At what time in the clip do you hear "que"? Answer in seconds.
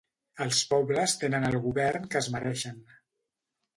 2.15-2.21